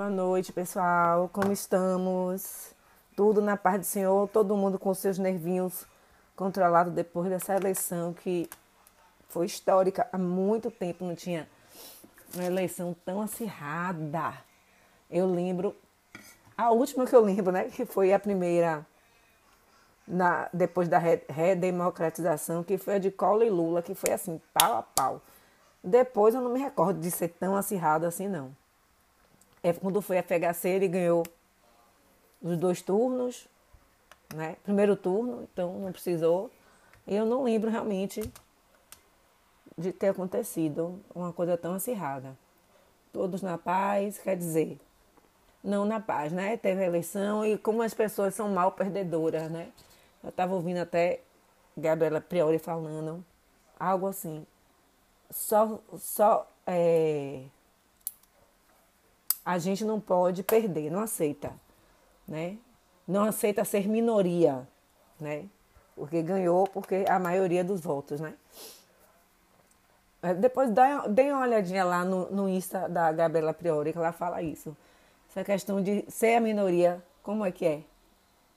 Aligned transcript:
Boa 0.00 0.08
noite, 0.08 0.50
pessoal. 0.50 1.28
Como 1.30 1.52
estamos? 1.52 2.74
Tudo 3.14 3.42
na 3.42 3.54
paz 3.54 3.80
do 3.80 3.84
Senhor, 3.84 4.26
todo 4.28 4.56
mundo 4.56 4.78
com 4.78 4.94
seus 4.94 5.18
nervinhos 5.18 5.84
controlados 6.34 6.94
depois 6.94 7.28
dessa 7.28 7.54
eleição 7.54 8.14
que 8.14 8.48
foi 9.28 9.44
histórica. 9.44 10.08
Há 10.10 10.16
muito 10.16 10.70
tempo 10.70 11.04
não 11.04 11.14
tinha 11.14 11.46
uma 12.34 12.44
eleição 12.44 12.96
tão 13.04 13.20
acirrada. 13.20 14.32
Eu 15.10 15.26
lembro, 15.26 15.76
a 16.56 16.70
última 16.70 17.04
que 17.04 17.14
eu 17.14 17.20
lembro, 17.20 17.52
né, 17.52 17.64
que 17.64 17.84
foi 17.84 18.14
a 18.14 18.18
primeira 18.18 18.86
na, 20.08 20.48
depois 20.50 20.88
da 20.88 20.98
redemocratização, 20.98 22.64
que 22.64 22.78
foi 22.78 22.94
a 22.94 22.98
de 22.98 23.10
Collor 23.10 23.42
e 23.42 23.50
Lula, 23.50 23.82
que 23.82 23.94
foi 23.94 24.12
assim, 24.12 24.40
pau 24.54 24.78
a 24.78 24.82
pau. 24.82 25.20
Depois 25.84 26.34
eu 26.34 26.40
não 26.40 26.50
me 26.50 26.58
recordo 26.58 26.98
de 26.98 27.10
ser 27.10 27.28
tão 27.28 27.54
acirrado 27.54 28.06
assim, 28.06 28.28
não. 28.28 28.58
É 29.62 29.72
quando 29.72 30.00
foi 30.00 30.18
a 30.18 30.22
FHC, 30.22 30.68
ele 30.68 30.88
ganhou 30.88 31.24
os 32.42 32.56
dois 32.56 32.80
turnos, 32.80 33.46
né? 34.34 34.56
Primeiro 34.62 34.96
turno, 34.96 35.48
então 35.52 35.78
não 35.78 35.92
precisou. 35.92 36.50
E 37.06 37.14
eu 37.14 37.26
não 37.26 37.42
lembro 37.42 37.70
realmente 37.70 38.22
de 39.76 39.92
ter 39.92 40.08
acontecido 40.08 41.00
uma 41.14 41.32
coisa 41.32 41.56
tão 41.56 41.74
acirrada. 41.74 42.36
Todos 43.12 43.42
na 43.42 43.58
paz, 43.58 44.18
quer 44.18 44.36
dizer, 44.36 44.78
não 45.62 45.84
na 45.84 46.00
paz, 46.00 46.32
né? 46.32 46.56
Teve 46.56 46.82
a 46.82 46.86
eleição 46.86 47.44
e 47.44 47.58
como 47.58 47.82
as 47.82 47.92
pessoas 47.94 48.34
são 48.34 48.48
mal 48.50 48.72
perdedoras, 48.72 49.50
né? 49.50 49.72
Eu 50.22 50.30
estava 50.30 50.54
ouvindo 50.54 50.78
até 50.78 51.20
Gabriela 51.76 52.20
Priori 52.20 52.58
falando 52.58 53.24
algo 53.78 54.06
assim. 54.06 54.46
Só, 55.30 55.78
só 55.96 56.46
é, 56.66 57.42
a 59.44 59.58
gente 59.58 59.84
não 59.84 60.00
pode 60.00 60.42
perder, 60.42 60.90
não 60.90 61.00
aceita, 61.00 61.52
né? 62.26 62.56
Não 63.06 63.24
aceita 63.24 63.64
ser 63.64 63.88
minoria, 63.88 64.66
né? 65.18 65.46
Porque 65.96 66.22
ganhou, 66.22 66.66
porque 66.66 67.04
a 67.08 67.18
maioria 67.18 67.64
dos 67.64 67.80
votos, 67.80 68.20
né? 68.20 68.34
É, 70.22 70.34
depois 70.34 70.70
dê 70.70 71.32
uma 71.32 71.42
olhadinha 71.42 71.84
lá 71.84 72.04
no, 72.04 72.30
no 72.30 72.48
Insta 72.48 72.88
da 72.88 73.10
Gabriela 73.10 73.54
Priori, 73.54 73.92
que 73.92 73.98
ela 73.98 74.12
fala 74.12 74.42
isso. 74.42 74.76
Essa 75.30 75.42
questão 75.42 75.82
de 75.82 76.04
ser 76.08 76.36
a 76.36 76.40
minoria, 76.40 77.02
como 77.22 77.44
é 77.44 77.50
que 77.50 77.64
é? 77.64 77.82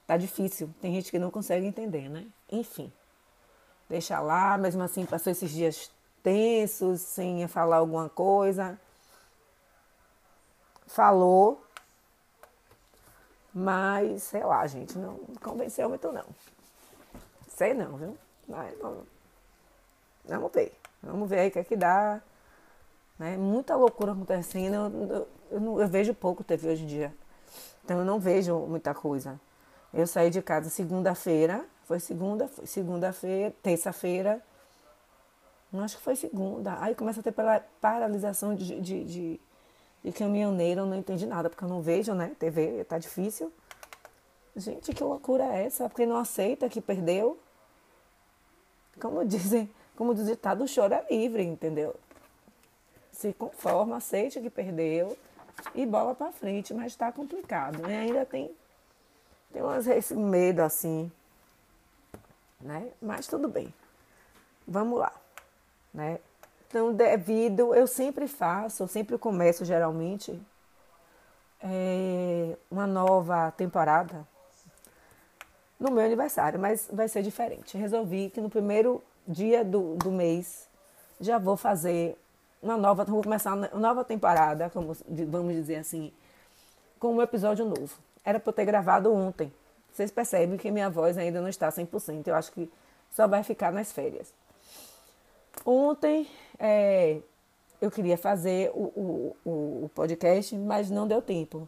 Tá 0.06 0.18
difícil, 0.18 0.70
tem 0.82 0.94
gente 0.94 1.10
que 1.10 1.18
não 1.18 1.32
consegue 1.32 1.66
entender, 1.66 2.10
né? 2.10 2.26
Enfim, 2.52 2.92
deixa 3.90 4.20
lá, 4.20 4.58
mesmo 4.58 4.84
assim 4.84 5.06
passou 5.06 5.32
esses 5.32 5.50
dias 5.50 5.90
tensos, 6.22 7.02
sem 7.02 7.48
falar 7.48 7.78
alguma 7.78 8.10
coisa 8.10 8.78
falou, 10.86 11.64
mas 13.54 14.24
sei 14.24 14.44
lá, 14.44 14.66
gente, 14.68 14.98
não 14.98 15.20
convenceu 15.42 15.88
muito 15.90 16.12
não. 16.12 16.26
Sei 17.48 17.74
não, 17.74 17.98
viu? 17.98 18.18
Mas, 18.48 18.78
vamos, 18.80 19.06
vamos 20.26 20.52
ver. 20.52 20.74
Vamos 21.02 21.30
ver 21.30 21.40
aí 21.40 21.48
o 21.50 21.52
que 21.52 21.60
é 21.60 21.64
que 21.64 21.76
dá. 21.76 22.22
Né? 23.20 23.38
Muita 23.38 23.76
loucura 23.76 24.14
acontecendo. 24.14 24.74
Eu, 24.74 25.28
eu, 25.52 25.80
eu, 25.82 25.88
vejo 25.88 26.14
pouco 26.14 26.44
TV 26.44 26.70
hoje 26.70 26.84
em 26.84 26.88
dia. 26.88 27.14
Então 27.84 28.00
eu 28.00 28.06
não 28.06 28.20
vejo 28.20 28.58
muita 28.60 28.94
coisa. 28.94 29.40
Eu 29.94 30.08
saí 30.08 30.30
de 30.30 30.42
casa 30.42 30.70
segunda-feira. 30.70 31.66
Foi 31.86 32.00
segunda, 32.00 32.48
foi 32.48 32.66
segunda-feira, 32.66 33.54
terça-feira. 33.62 34.42
Acho 35.74 35.98
que 35.98 36.04
foi 36.04 36.16
segunda. 36.16 36.78
Aí 36.80 36.96
começa 36.96 37.20
a 37.20 37.24
ter 37.24 37.34
paralisação 37.82 38.56
de, 38.56 38.80
de, 38.80 39.04
de 39.04 39.42
de 40.04 40.12
caminhoneiro 40.12 40.82
eu 40.82 40.86
não 40.86 40.98
entendi 40.98 41.26
nada, 41.26 41.50
porque 41.50 41.64
eu 41.64 41.70
não 41.70 41.82
vejo, 41.82 42.14
né? 42.14 42.36
TV, 42.38 42.84
tá 42.84 42.98
difícil. 42.98 43.52
Gente, 44.56 44.94
que 44.94 45.04
loucura 45.04 45.44
é 45.46 45.66
essa? 45.66 45.88
Porque 45.88 46.06
não 46.06 46.18
aceita 46.18 46.70
que 46.70 46.82
perdeu. 46.82 47.40
Como 49.00 49.24
dizem, 49.26 49.70
como 49.96 50.14
diz 50.14 50.24
o 50.24 50.28
ditado, 50.28 50.68
choro 50.68 50.94
é 50.94 51.06
livre, 51.10 51.44
entendeu? 51.44 51.96
Se 53.12 53.32
conforma, 53.34 53.98
aceite 53.98 54.42
que 54.42 54.50
perdeu 54.50 55.18
e 55.74 55.86
bola 55.86 56.14
para 56.14 56.32
frente, 56.32 56.74
mas 56.74 56.88
está 56.88 57.12
complicado. 57.12 57.82
Né? 57.82 58.02
Ainda 58.02 58.26
tem, 58.26 58.52
tem 59.52 59.62
umas, 59.62 59.88
esse 59.88 60.16
medo 60.16 60.62
assim, 60.62 61.12
né? 62.60 62.92
Mas 63.02 63.28
tudo 63.28 63.48
bem. 63.48 63.74
Vamos 64.68 65.00
lá, 65.00 65.14
né? 65.94 66.20
Então, 66.74 66.92
devido, 66.92 67.76
eu 67.76 67.86
sempre 67.86 68.28
faço, 68.28 68.82
eu 68.82 68.88
sempre 68.88 69.16
começo 69.16 69.64
geralmente 69.64 70.42
é, 71.62 72.58
uma 72.72 72.88
nova 72.88 73.52
temporada 73.52 74.28
no 75.80 75.92
meu 75.92 76.04
aniversário, 76.04 76.60
mas 76.60 76.90
vai 76.92 77.08
ser 77.08 77.22
diferente. 77.22 77.78
Resolvi 77.78 78.32
que 78.32 78.42
no 78.42 78.50
primeiro 78.50 79.04
dia 79.28 79.64
do, 79.64 79.94
do 79.98 80.10
mês 80.10 80.68
já 81.22 81.38
vou 81.38 81.56
fazer 81.56 82.18
uma 82.60 82.76
nova, 82.76 83.06
vou 83.06 83.22
começar 83.22 83.54
uma 83.54 83.70
nova 83.76 84.04
temporada, 84.04 84.68
como 84.72 84.98
vamos 85.28 85.54
dizer 85.54 85.76
assim, 85.76 86.12
com 87.00 87.14
um 87.14 87.22
episódio 87.22 87.66
novo. 87.66 87.96
Era 88.26 88.40
para 88.40 88.50
eu 88.50 88.54
ter 88.54 88.66
gravado 88.66 89.14
ontem. 89.14 89.54
Vocês 89.92 90.10
percebem 90.10 90.58
que 90.58 90.72
minha 90.72 90.90
voz 90.90 91.20
ainda 91.20 91.40
não 91.40 91.50
está 91.50 91.70
100%. 91.70 92.26
Eu 92.26 92.34
acho 92.34 92.52
que 92.52 92.68
só 93.12 93.28
vai 93.28 93.44
ficar 93.44 93.72
nas 93.72 93.92
férias. 93.92 94.34
Ontem 95.66 96.28
é, 96.60 97.22
eu 97.80 97.90
queria 97.90 98.18
fazer 98.18 98.72
o, 98.74 99.36
o, 99.46 99.84
o, 99.86 99.90
podcast, 99.96 100.56
mas 100.58 100.90
não 100.90 101.08
deu 101.08 101.22
tempo. 101.22 101.68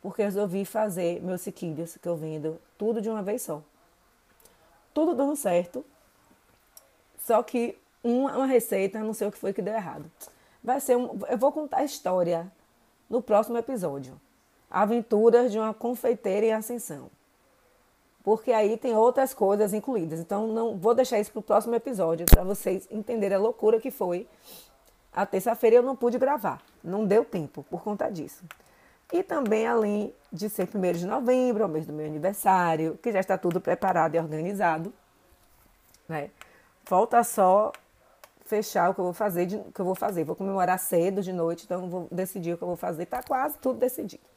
Porque 0.00 0.22
resolvi 0.22 0.64
fazer 0.64 1.20
meus 1.22 1.40
sequilhos 1.40 1.96
que 1.96 2.08
eu 2.08 2.16
vendo 2.16 2.60
tudo 2.78 3.00
de 3.00 3.08
uma 3.10 3.22
vez 3.22 3.42
só. 3.42 3.62
Tudo 4.94 5.14
dando 5.14 5.34
certo. 5.34 5.84
Só 7.18 7.42
que 7.42 7.76
uma, 8.02 8.36
uma 8.36 8.46
receita, 8.46 9.00
não 9.00 9.12
sei 9.12 9.26
o 9.26 9.32
que 9.32 9.38
foi 9.38 9.52
que 9.52 9.62
deu 9.62 9.74
errado. 9.74 10.10
Vai 10.62 10.80
ser 10.80 10.96
um, 10.96 11.18
eu 11.28 11.38
vou 11.38 11.50
contar 11.50 11.78
a 11.78 11.84
história 11.84 12.50
no 13.10 13.20
próximo 13.20 13.58
episódio. 13.58 14.20
Aventuras 14.70 15.50
de 15.50 15.58
uma 15.58 15.74
confeiteira 15.74 16.46
em 16.46 16.52
ascensão 16.52 17.10
porque 18.26 18.50
aí 18.50 18.76
tem 18.76 18.92
outras 18.96 19.32
coisas 19.32 19.72
incluídas. 19.72 20.18
Então, 20.18 20.48
não 20.48 20.76
vou 20.76 20.96
deixar 20.96 21.20
isso 21.20 21.30
para 21.30 21.38
o 21.38 21.42
próximo 21.44 21.76
episódio 21.76 22.26
para 22.26 22.42
vocês 22.42 22.88
entenderem 22.90 23.36
a 23.36 23.40
loucura 23.40 23.78
que 23.78 23.88
foi. 23.88 24.26
A 25.12 25.24
terça-feira 25.24 25.76
eu 25.76 25.82
não 25.82 25.94
pude 25.94 26.18
gravar, 26.18 26.60
não 26.82 27.06
deu 27.06 27.24
tempo 27.24 27.64
por 27.70 27.84
conta 27.84 28.10
disso. 28.10 28.42
E 29.12 29.22
também, 29.22 29.64
além 29.64 30.12
de 30.32 30.50
ser 30.50 30.68
1 30.74 30.92
de 30.94 31.06
novembro, 31.06 31.64
o 31.64 31.68
mês 31.68 31.86
do 31.86 31.92
meu 31.92 32.04
aniversário, 32.04 32.98
que 33.00 33.12
já 33.12 33.20
está 33.20 33.38
tudo 33.38 33.60
preparado 33.60 34.16
e 34.16 34.18
organizado, 34.18 34.92
né? 36.08 36.30
Falta 36.84 37.22
só 37.22 37.70
fechar 38.44 38.90
o 38.90 38.94
que 38.94 38.98
eu 38.98 39.04
vou 39.04 39.14
fazer, 39.14 39.46
de, 39.46 39.58
que 39.72 39.80
eu 39.80 39.84
vou 39.84 39.94
fazer. 39.94 40.24
Vou 40.24 40.34
comemorar 40.34 40.80
cedo 40.80 41.22
de 41.22 41.32
noite, 41.32 41.64
então 41.64 41.88
vou 41.88 42.08
decidir 42.10 42.54
o 42.54 42.58
que 42.58 42.64
eu 42.64 42.68
vou 42.68 42.76
fazer. 42.76 43.04
Está 43.04 43.22
quase 43.22 43.56
tudo 43.58 43.78
decidido 43.78 44.35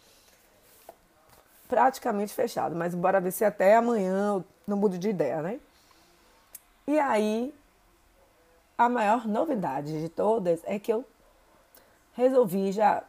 praticamente 1.70 2.34
fechado, 2.34 2.76
mas 2.76 2.96
bora 2.96 3.22
ver 3.22 3.32
se 3.32 3.46
até 3.46 3.76
amanhã 3.76 4.44
não 4.68 4.76
mudo 4.76 4.98
de 4.98 5.10
ideia, 5.10 5.42
né? 5.42 5.60
E 6.88 7.00
aí, 7.00 7.54
a 8.76 8.90
maior 8.90 9.28
novidade 9.28 10.02
de 10.02 10.10
todas 10.10 10.62
é 10.66 10.80
que 10.80 10.92
eu 10.92 11.06
resolvi 12.14 12.72
já 12.72 13.04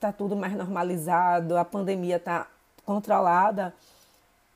tá 0.00 0.10
tudo 0.10 0.34
mais 0.34 0.54
normalizado, 0.54 1.58
a 1.58 1.64
pandemia 1.64 2.18
tá 2.18 2.46
controlada. 2.86 3.74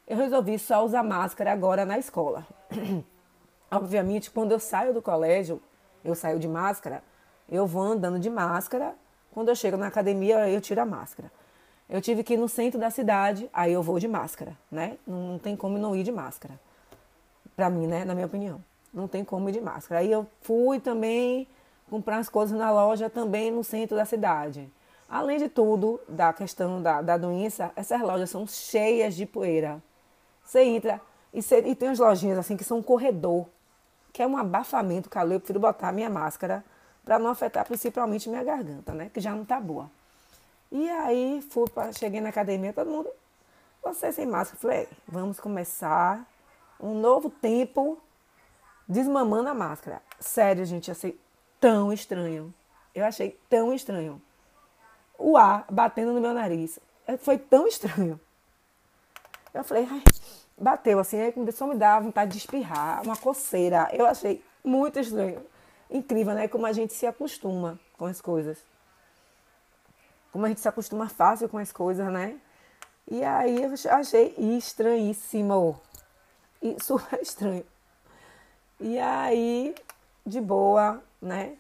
Eu 0.09 0.17
resolvi 0.17 0.59
só 0.59 0.83
usar 0.83 1.03
máscara 1.03 1.53
agora 1.53 1.85
na 1.85 1.99
escola. 1.99 2.47
Obviamente, 3.71 4.31
quando 4.31 4.53
eu 4.53 4.59
saio 4.59 4.95
do 4.95 5.03
colégio, 5.03 5.61
eu 6.03 6.15
saio 6.15 6.39
de 6.39 6.49
máscara, 6.49 7.03
eu 7.51 7.67
vou 7.67 7.83
andando 7.83 8.19
de 8.19 8.31
máscara. 8.31 8.95
Quando 9.33 9.51
eu 9.51 9.55
chego 9.55 9.77
na 9.77 9.89
academia, 9.89 10.49
eu 10.49 10.61
tiro 10.63 10.81
a 10.81 10.87
máscara. 10.87 11.31
Eu 11.89 12.01
tive 12.01 12.25
que 12.25 12.35
ir 12.35 12.37
no 12.37 12.49
centro 12.49 12.81
da 12.81 12.91
cidade, 12.91 13.49
aí 13.53 13.73
eu 13.73 13.83
vou 13.83 13.99
de 13.99 14.09
máscara, 14.09 14.57
né? 14.71 14.97
Não 15.07 15.39
tem 15.39 15.55
como 15.55 15.77
não 15.77 15.95
ir 15.95 16.03
de 16.03 16.11
máscara. 16.11 16.59
Pra 17.55 17.69
mim, 17.69 17.87
né? 17.87 18.05
Na 18.05 18.15
minha 18.15 18.27
opinião. 18.27 18.63
Não 18.93 19.07
tem 19.07 19.25
como 19.25 19.49
ir 19.49 19.53
de 19.53 19.61
máscara. 19.61 20.01
Aí 20.01 20.11
eu 20.11 20.27
fui 20.41 20.81
também 20.81 21.47
comprar 21.91 22.19
as 22.19 22.29
coisas 22.29 22.59
na 22.59 22.71
loja 22.73 23.11
também 23.11 23.51
no 23.51 23.63
centro 23.63 23.97
da 23.97 24.05
cidade. 24.05 24.71
Além 25.09 25.39
de 25.39 25.49
tudo, 25.49 26.01
da 26.09 26.33
questão 26.33 26.83
da, 26.83 27.03
da 27.03 27.19
doença, 27.19 27.71
essas 27.77 28.01
lojas 28.01 28.31
são 28.31 28.47
cheias 28.47 29.15
de 29.15 29.27
poeira. 29.27 29.83
Você 30.43 30.63
entra 30.65 31.01
e, 31.33 31.43
você, 31.43 31.59
e 31.59 31.75
tem 31.75 31.91
as 31.91 31.99
lojinhas 31.99 32.39
assim 32.39 32.57
que 32.57 32.65
são 32.65 32.79
um 32.79 32.83
corredor, 32.83 33.47
que 34.13 34.23
é 34.23 34.27
um 34.27 34.37
abafamento 34.37 35.11
calor. 35.11 35.35
Eu 35.35 35.41
prefiro 35.41 35.61
botar 35.61 35.89
a 35.89 35.93
minha 35.93 36.09
máscara 36.09 36.65
para 37.05 37.19
não 37.19 37.31
afetar 37.31 37.67
principalmente 37.67 38.29
minha 38.31 38.43
garganta, 38.43 38.95
né? 38.95 39.11
Que 39.13 39.21
já 39.21 39.33
não 39.33 39.45
tá 39.45 39.61
boa. 39.61 39.91
E 40.75 40.91
aí 40.91 41.41
fui 41.41 41.69
pra, 41.71 41.93
cheguei 41.93 42.21
na 42.21 42.31
academia, 42.31 42.73
todo 42.73 42.91
mundo, 42.91 43.09
você 43.81 44.11
sem 44.11 44.27
máscara. 44.27 44.61
Falei, 44.61 44.89
vamos 45.07 45.39
começar 45.39 46.29
um 46.81 46.99
novo 46.99 47.31
tempo 47.31 47.97
desmamando 48.89 49.49
a 49.49 49.55
máscara. 49.55 50.03
Sério, 50.19 50.65
gente, 50.65 50.91
achei 50.91 51.17
tão 51.61 51.93
estranho. 51.93 52.53
Eu 52.93 53.05
achei 53.05 53.39
tão 53.49 53.73
estranho. 53.73 54.21
o 55.17 55.37
ar 55.37 55.65
batendo 55.71 56.13
no 56.13 56.21
meu 56.21 56.35
nariz. 56.35 56.81
É, 57.07 57.17
foi 57.17 57.39
tão 57.39 57.69
estranho. 57.69 58.19
Eu 59.55 59.63
falei, 59.63 59.87
ai, 59.89 60.03
bateu 60.59 60.99
assim, 60.99 61.21
aí 61.21 61.33
só 61.53 61.69
me 61.69 61.77
dá 61.77 62.01
vontade 62.01 62.33
de 62.33 62.39
espirrar, 62.39 63.01
uma 63.05 63.17
coceira. 63.17 63.89
Eu 63.93 64.07
achei 64.07 64.43
muito 64.65 64.99
estranho. 64.99 65.41
Incrível, 65.89 66.35
né? 66.35 66.49
Como 66.49 66.67
a 66.67 66.73
gente 66.73 66.93
se 66.93 67.07
acostuma 67.07 67.79
com 67.97 68.07
as 68.07 68.21
coisas. 68.21 68.74
Como 70.35 70.47
a 70.47 70.49
gente 70.49 70.61
se 70.61 70.69
acostuma 70.69 71.09
fácil 71.09 71.49
com 71.49 71.59
as 71.59 71.71
coisas, 71.71 72.13
né? 72.13 72.37
E 73.09 73.23
aí 73.23 73.63
eu 73.63 73.71
achei 73.93 74.35
estranhíssimo. 74.37 75.81
E 76.61 76.75
super 76.83 77.23
estranho. 77.23 77.65
E 78.81 78.99
aí, 78.99 79.77
de 80.27 80.41
boa, 80.41 81.01
né? 81.23 81.55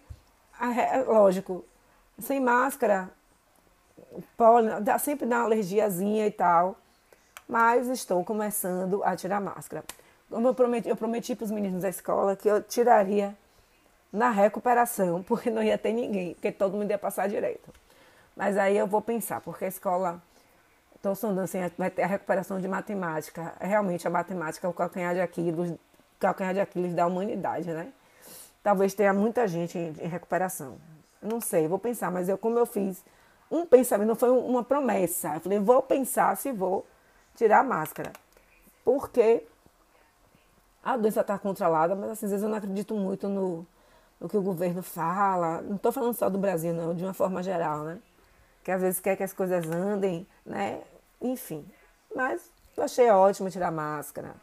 Lógico, 1.06 1.64
sem 2.18 2.40
máscara, 2.40 3.10
pólen, 4.36 4.82
dá, 4.82 4.98
sempre 4.98 5.24
dá 5.24 5.36
uma 5.36 5.44
alergiazinha 5.44 6.26
e 6.26 6.32
tal. 6.32 6.76
Mas 7.48 7.86
estou 7.86 8.24
começando 8.24 9.04
a 9.04 9.14
tirar 9.14 9.40
máscara. 9.40 9.84
Como 10.28 10.48
eu 10.48 10.54
prometi, 10.54 10.88
eu 10.88 10.96
prometi 10.96 11.36
para 11.36 11.44
os 11.44 11.50
meninos 11.52 11.82
da 11.82 11.88
escola 11.88 12.34
que 12.34 12.48
eu 12.48 12.60
tiraria 12.60 13.36
na 14.12 14.30
recuperação, 14.30 15.22
porque 15.28 15.48
não 15.48 15.62
ia 15.62 15.78
ter 15.78 15.92
ninguém, 15.92 16.34
porque 16.34 16.50
todo 16.50 16.76
mundo 16.76 16.90
ia 16.90 16.98
passar 16.98 17.28
direito. 17.28 17.83
Mas 18.36 18.56
aí 18.56 18.76
eu 18.76 18.86
vou 18.86 19.00
pensar, 19.00 19.40
porque 19.40 19.64
a 19.64 19.68
escola, 19.68 20.22
estou 20.96 21.14
sondando 21.14 21.42
assim, 21.42 21.58
vai 21.78 21.90
ter 21.90 22.02
a 22.02 22.06
recuperação 22.06 22.60
de 22.60 22.66
matemática. 22.66 23.54
Realmente 23.60 24.06
a 24.06 24.10
matemática 24.10 24.66
é 24.66 24.70
o 24.70 24.72
calcanhar 24.72 25.14
de 25.14 25.20
Aquiles, 25.20 25.74
calcanhar 26.18 26.54
de 26.54 26.60
Aquiles 26.60 26.94
da 26.94 27.06
humanidade, 27.06 27.70
né? 27.70 27.92
Talvez 28.62 28.94
tenha 28.94 29.12
muita 29.12 29.46
gente 29.46 29.78
em, 29.78 29.94
em 30.00 30.08
recuperação. 30.08 30.76
Não 31.22 31.40
sei, 31.40 31.68
vou 31.68 31.78
pensar, 31.78 32.10
mas 32.10 32.28
eu, 32.28 32.36
como 32.36 32.58
eu 32.58 32.66
fiz 32.66 33.04
um 33.50 33.64
pensamento, 33.64 34.08
não 34.08 34.16
foi 34.16 34.30
uma 34.30 34.64
promessa. 34.64 35.34
Eu 35.34 35.40
falei, 35.40 35.58
vou 35.58 35.82
pensar 35.82 36.36
se 36.36 36.50
vou 36.50 36.86
tirar 37.36 37.60
a 37.60 37.62
máscara. 37.64 38.12
Porque 38.84 39.46
a 40.82 40.96
doença 40.96 41.20
está 41.20 41.38
controlada, 41.38 41.94
mas 41.94 42.10
assim, 42.10 42.26
às 42.26 42.32
vezes 42.32 42.44
eu 42.44 42.50
não 42.50 42.58
acredito 42.58 42.94
muito 42.94 43.28
no, 43.28 43.66
no 44.20 44.28
que 44.28 44.36
o 44.36 44.42
governo 44.42 44.82
fala. 44.82 45.62
Não 45.62 45.76
estou 45.76 45.92
falando 45.92 46.14
só 46.14 46.28
do 46.28 46.38
Brasil, 46.38 46.74
não, 46.74 46.94
de 46.94 47.04
uma 47.04 47.14
forma 47.14 47.42
geral, 47.42 47.84
né? 47.84 47.98
Que 48.64 48.72
às 48.72 48.80
vezes 48.80 48.98
quer 48.98 49.16
que 49.16 49.22
as 49.22 49.32
coisas 49.32 49.64
andem, 49.70 50.26
né? 50.44 50.82
Enfim. 51.20 51.64
Mas 52.14 52.50
eu 52.76 52.82
achei 52.82 53.08
ótimo 53.10 53.50
tirar 53.50 53.70
máscara. 53.70 54.34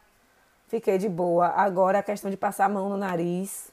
Fiquei 0.68 0.96
de 0.96 1.08
boa. 1.08 1.48
Agora 1.48 1.98
a 1.98 2.02
questão 2.02 2.30
de 2.30 2.36
passar 2.36 2.64
a 2.64 2.68
mão 2.68 2.88
no 2.88 2.96
nariz, 2.96 3.70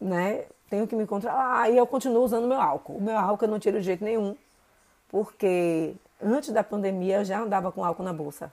né? 0.00 0.44
Tenho 0.70 0.86
que 0.86 0.94
me 0.94 1.06
controlar. 1.06 1.70
E 1.70 1.76
eu 1.76 1.86
continuo 1.86 2.22
usando 2.22 2.46
meu 2.46 2.60
álcool. 2.60 2.98
O 2.98 3.02
meu 3.02 3.18
álcool 3.18 3.46
eu 3.46 3.50
não 3.50 3.58
tiro 3.58 3.78
de 3.78 3.84
jeito 3.84 4.04
nenhum, 4.04 4.36
porque 5.08 5.96
Antes 6.22 6.50
da 6.50 6.64
pandemia 6.64 7.18
eu 7.18 7.24
já 7.24 7.40
andava 7.40 7.70
com 7.70 7.84
álcool 7.84 8.02
na 8.02 8.12
bolsa, 8.12 8.50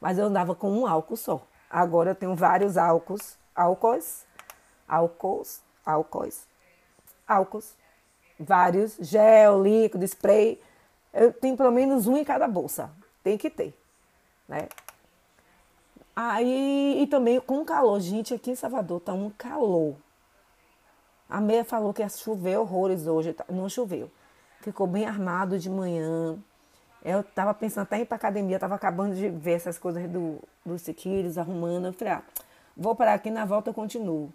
mas 0.00 0.16
eu 0.16 0.24
andava 0.24 0.54
com 0.54 0.70
um 0.70 0.86
álcool 0.86 1.16
só. 1.16 1.42
Agora 1.68 2.10
eu 2.10 2.14
tenho 2.14 2.34
vários 2.34 2.78
álcools, 2.78 3.36
álcools, 3.54 4.24
álcools, 4.88 5.60
álcools, 5.84 6.46
álcools, 7.26 7.76
vários, 8.38 8.96
gel, 9.00 9.62
líquido, 9.62 10.04
spray. 10.04 10.60
Eu 11.12 11.32
tenho 11.32 11.56
pelo 11.56 11.70
menos 11.70 12.06
um 12.06 12.16
em 12.16 12.24
cada 12.24 12.46
bolsa. 12.46 12.90
Tem 13.22 13.36
que 13.36 13.50
ter, 13.50 13.74
né? 14.48 14.68
Aí, 16.14 17.02
e 17.02 17.06
também 17.06 17.40
com 17.40 17.64
calor. 17.64 18.00
Gente, 18.00 18.34
aqui 18.34 18.50
em 18.50 18.56
Salvador 18.56 19.00
tá 19.00 19.12
um 19.12 19.30
calor. 19.30 19.94
A 21.28 21.40
meia 21.40 21.64
falou 21.64 21.92
que 21.92 22.02
ia 22.02 22.08
chover 22.08 22.58
horrores 22.58 23.06
hoje. 23.06 23.32
Tá? 23.32 23.44
Não 23.48 23.68
choveu. 23.68 24.10
Ficou 24.60 24.86
bem 24.86 25.06
armado 25.06 25.58
de 25.58 25.70
manhã. 25.70 26.36
Eu 27.04 27.20
estava 27.20 27.54
pensando 27.54 27.84
até 27.84 27.98
em 27.98 28.02
ir 28.02 28.06
para 28.06 28.16
academia, 28.16 28.56
estava 28.56 28.74
acabando 28.74 29.14
de 29.14 29.28
ver 29.28 29.52
essas 29.52 29.78
coisas 29.78 30.10
do, 30.10 30.42
dos 30.66 30.82
sequilhos, 30.82 31.38
arrumando. 31.38 31.86
Eu 31.86 31.92
falei, 31.92 32.14
ah, 32.14 32.22
vou 32.76 32.96
parar 32.96 33.14
aqui, 33.14 33.30
na 33.30 33.44
volta 33.44 33.70
eu 33.70 33.74
continuo. 33.74 34.32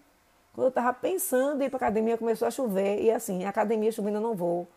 Quando 0.53 0.65
eu 0.65 0.69
estava 0.69 0.93
pensando 0.93 1.61
em 1.61 1.65
ir 1.65 1.69
para 1.69 1.77
academia, 1.77 2.17
começou 2.17 2.47
a 2.47 2.51
chover. 2.51 3.01
E 3.01 3.11
assim, 3.11 3.43
academia 3.45 3.91
chovendo 3.91 4.17
eu 4.17 4.21
não 4.21 4.35
vou. 4.35 4.67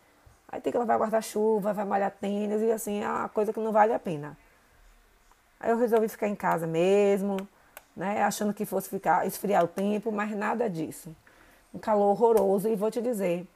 Aí 0.49 0.61
tem 0.61 0.73
que 0.73 0.78
levar 0.78 0.99
guarda-chuva, 0.99 1.73
vai 1.73 1.84
malhar 1.84 2.11
tênis 2.11 2.62
e 2.62 2.73
assim, 2.73 3.02
é 3.02 3.08
uma 3.08 3.28
coisa 3.28 3.52
que 3.52 3.61
não 3.61 3.73
vale 3.73 3.93
a 3.93 3.99
pena. 3.99 4.37
Aí 5.61 5.70
eu 5.70 5.76
resolvi 5.76 6.08
ficar 6.08 6.28
em 6.28 6.34
casa 6.34 6.67
mesmo, 6.67 7.37
né? 7.96 8.23
Achando 8.23 8.55
que 8.55 8.64
fosse 8.64 8.88
ficar, 8.88 9.26
esfriar 9.26 9.64
o 9.64 9.69
tempo, 9.69 10.12
mas 10.12 10.31
nada 10.37 10.70
disso. 10.70 11.14
Um 11.75 11.79
calor 11.79 12.11
horroroso. 12.11 12.69
E 12.69 12.76
vou 12.76 12.90
te 12.90 13.02
dizer, 13.02 13.46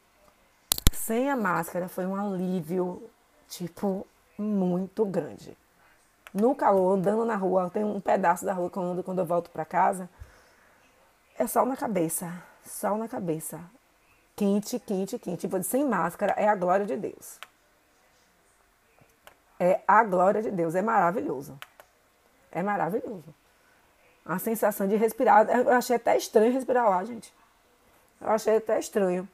sem 0.92 1.30
a 1.30 1.36
máscara 1.36 1.88
foi 1.88 2.06
um 2.06 2.16
alívio, 2.16 3.02
tipo, 3.48 4.06
muito 4.38 5.04
grande. 5.04 5.56
No 6.32 6.54
calor, 6.54 6.96
andando 6.96 7.24
na 7.24 7.36
rua, 7.36 7.70
tem 7.70 7.84
um 7.84 8.00
pedaço 8.00 8.44
da 8.44 8.52
rua 8.52 8.70
que 8.70 8.76
eu 8.76 8.82
ando 8.82 9.02
quando 9.02 9.18
eu 9.18 9.26
volto 9.26 9.50
para 9.50 9.64
casa, 9.64 10.08
é 11.40 11.46
sol 11.46 11.64
na 11.64 11.74
cabeça, 11.74 12.30
sol 12.62 12.98
na 12.98 13.08
cabeça. 13.08 13.58
Quente, 14.36 14.78
quente, 14.78 15.18
quente. 15.18 15.40
Tipo, 15.40 15.62
sem 15.62 15.86
máscara 15.86 16.34
é 16.36 16.46
a 16.46 16.54
glória 16.54 16.84
de 16.84 16.98
Deus. 16.98 17.38
É 19.58 19.80
a 19.88 20.04
glória 20.04 20.42
de 20.42 20.50
Deus, 20.50 20.74
é 20.74 20.82
maravilhoso. 20.82 21.58
É 22.52 22.62
maravilhoso. 22.62 23.34
A 24.22 24.38
sensação 24.38 24.86
de 24.86 24.96
respirar, 24.96 25.48
eu 25.48 25.72
achei 25.72 25.96
até 25.96 26.14
estranho 26.14 26.52
respirar 26.52 26.90
lá, 26.90 27.02
gente. 27.04 27.32
Eu 28.20 28.28
achei 28.28 28.58
até 28.58 28.78
estranho. 28.78 29.26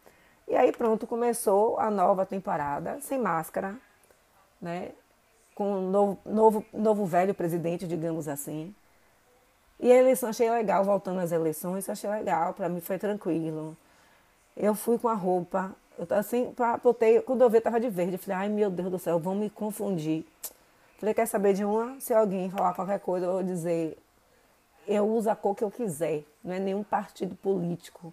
E 0.47 0.55
aí 0.55 0.71
pronto, 0.71 1.09
começou 1.09 1.77
a 1.81 1.91
nova 1.91 2.25
temporada, 2.25 3.01
sem 3.01 3.19
máscara, 3.19 3.75
né? 4.63 4.93
com 5.57 5.73
um 5.73 5.91
novo, 5.91 6.19
novo, 6.25 6.65
novo 6.73 7.05
velho 7.05 7.35
presidente, 7.35 7.85
digamos 7.85 8.29
assim. 8.29 8.73
E 9.79 9.93
a 9.93 9.97
eleição 9.97 10.31
achei 10.31 10.51
legal, 10.51 10.85
voltando 10.85 11.21
às 11.21 11.33
eleições, 11.33 11.89
achei 11.89 12.09
legal, 12.09 12.55
para 12.55 12.69
mim 12.69 12.81
foi 12.81 12.99
tranquilo. 12.99 13.77
Eu 14.57 14.75
fui 14.75 14.99
com 14.99 15.09
a 15.09 15.15
roupa, 15.15 15.75
eu 15.99 16.07
assim, 16.17 16.55
botei, 16.83 17.21
quando 17.21 17.43
eu 17.43 17.51
vi 17.51 17.59
estava 17.59 17.79
de 17.79 17.89
verde, 17.91 18.17
falei, 18.17 18.37
ai 18.39 18.49
meu 18.49 18.71
Deus 18.71 18.91
do 18.91 18.99
céu, 18.99 19.19
vão 19.19 19.35
me 19.35 19.51
confundir. 19.51 20.25
Falei, 20.99 21.15
quer 21.15 21.27
saber 21.27 21.53
de 21.53 21.65
uma? 21.65 22.01
Se 22.01 22.15
alguém 22.15 22.51
falar 22.51 22.73
qualquer 22.73 23.01
coisa, 23.01 23.27
eu 23.27 23.33
vou 23.33 23.43
dizer, 23.43 23.99
eu 24.87 25.07
uso 25.07 25.29
a 25.29 25.37
cor 25.37 25.55
que 25.55 25.63
eu 25.63 25.71
quiser, 25.71 26.25
não 26.43 26.55
é 26.55 26.59
nenhum 26.59 26.83
partido 26.83 27.35
político, 27.35 28.13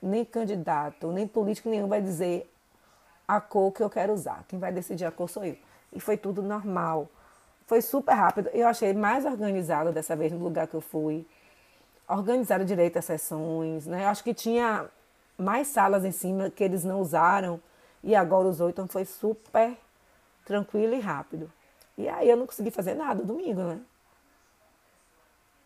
nem 0.00 0.24
candidato, 0.24 1.12
nem 1.12 1.26
político 1.26 1.68
nenhum 1.68 1.88
vai 1.88 2.00
dizer 2.00 2.50
a 3.28 3.40
cor 3.40 3.72
que 3.72 3.82
eu 3.82 3.90
quero 3.90 4.12
usar. 4.12 4.44
Quem 4.48 4.58
vai 4.58 4.72
decidir 4.72 5.04
a 5.04 5.10
cor 5.10 5.28
sou 5.28 5.44
eu 5.44 5.56
e 5.92 6.00
foi 6.00 6.16
tudo 6.16 6.42
normal. 6.42 7.08
Foi 7.66 7.80
super 7.80 8.12
rápido. 8.12 8.50
Eu 8.52 8.68
achei 8.68 8.92
mais 8.92 9.24
organizado 9.24 9.92
dessa 9.92 10.14
vez 10.14 10.32
no 10.32 10.38
lugar 10.38 10.66
que 10.66 10.74
eu 10.74 10.80
fui. 10.80 11.26
Organizaram 12.06 12.64
direito 12.64 12.98
as 12.98 13.04
sessões, 13.04 13.86
né? 13.86 14.04
Eu 14.04 14.08
acho 14.08 14.22
que 14.22 14.34
tinha 14.34 14.86
mais 15.38 15.68
salas 15.68 16.04
em 16.04 16.12
cima 16.12 16.50
que 16.50 16.62
eles 16.62 16.84
não 16.84 17.00
usaram 17.00 17.60
e 18.02 18.14
agora 18.14 18.46
usou, 18.46 18.68
então 18.68 18.86
foi 18.86 19.04
super 19.04 19.76
tranquilo 20.44 20.94
e 20.94 21.00
rápido. 21.00 21.50
E 21.96 22.08
aí 22.08 22.28
eu 22.28 22.36
não 22.36 22.46
consegui 22.46 22.70
fazer 22.70 22.94
nada 22.94 23.22
domingo, 23.22 23.62
né? 23.62 23.80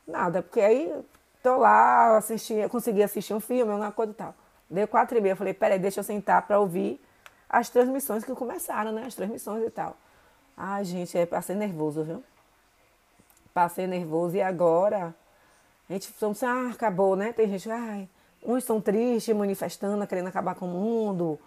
Nada, 0.07 0.43
porque 0.43 0.61
aí 0.61 1.05
tô 1.43 1.57
lá, 1.57 2.17
assisti, 2.17 2.55
consegui 2.71 3.03
assistir 3.03 3.35
um 3.35 3.41
filme, 3.41 3.73
uma 3.73 3.93
coisa 3.93 4.13
e 4.13 4.15
tal. 4.15 4.35
Deu 4.71 4.87
quatro 4.87 5.19
e 5.19 5.21
meia, 5.21 5.33
eu 5.33 5.37
falei, 5.37 5.53
peraí, 5.53 5.79
deixa 5.79 6.01
eu 6.01 6.05
sentar 6.05 6.47
para 6.47 6.61
ouvir 6.61 7.01
as 7.49 7.69
transmissões 7.69 8.25
que 8.25 8.35
começaram, 8.35 8.93
né? 8.93 9.05
As 9.07 9.15
transmissões 9.15 9.65
e 9.67 9.71
tal. 9.71 9.97
Ai, 10.61 10.85
gente, 10.85 11.17
é, 11.17 11.25
passei 11.25 11.55
nervoso, 11.55 12.03
viu? 12.03 12.25
Passei 13.55 13.87
nervoso 13.87 14.35
e 14.35 14.43
agora 14.43 15.15
a 15.89 15.93
gente 15.93 16.11
estamos 16.11 16.43
ah, 16.43 16.71
acabou, 16.73 17.15
né? 17.15 17.33
Tem 17.33 17.49
gente, 17.49 17.71
ai, 17.71 18.09
uns 18.45 18.59
estão 18.59 18.81
tristes, 18.81 19.35
manifestando, 19.37 20.05
querendo 20.05 20.27
acabar 20.27 20.57
com 20.57 20.67
o 20.67 20.69
mundo, 20.69 21.39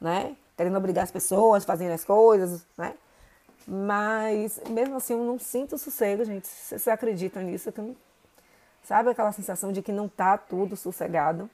né? 0.00 0.36
Querendo 0.56 0.78
obrigar 0.78 1.02
as 1.02 1.10
pessoas 1.10 1.64
a 1.64 1.66
fazerem 1.66 1.92
as 1.92 2.04
coisas, 2.04 2.64
né? 2.78 2.94
Mas 3.66 4.60
mesmo 4.68 4.96
assim 4.96 5.14
eu 5.14 5.24
não 5.24 5.36
sinto 5.36 5.76
sossego, 5.76 6.24
gente. 6.24 6.46
Vocês 6.46 6.86
acreditam 6.86 7.42
nisso? 7.42 7.72
Que 7.72 7.80
não... 7.80 7.96
Sabe 8.84 9.10
aquela 9.10 9.32
sensação 9.32 9.72
de 9.72 9.82
que 9.82 9.90
não 9.90 10.08
tá 10.08 10.38
tudo 10.38 10.76
sossegado? 10.76 11.50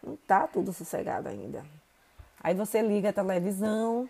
Não 0.00 0.14
tá 0.14 0.46
tudo 0.46 0.72
sossegado 0.72 1.28
ainda. 1.28 1.64
Aí 2.40 2.54
você 2.54 2.80
liga 2.80 3.08
a 3.08 3.12
televisão, 3.12 4.08